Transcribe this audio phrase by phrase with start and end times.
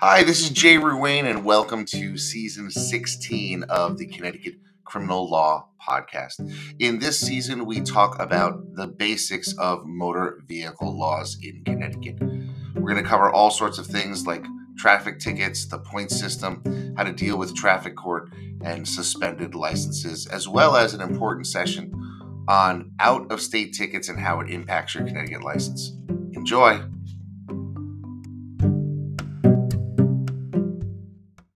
[0.00, 5.68] Hi, this is Jay Ruane, and welcome to season 16 of the Connecticut Criminal Law
[5.82, 6.54] Podcast.
[6.78, 12.18] In this season, we talk about the basics of motor vehicle laws in Connecticut.
[12.74, 14.44] We're going to cover all sorts of things like
[14.76, 18.30] traffic tickets, the point system, how to deal with traffic court,
[18.62, 21.90] and suspended licenses, as well as an important session
[22.48, 25.96] on out of state tickets and how it impacts your Connecticut license.
[26.34, 26.82] Enjoy!